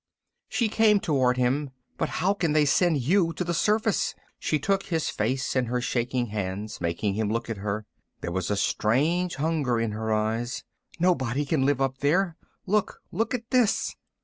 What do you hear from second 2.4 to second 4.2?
they send you to the surface?"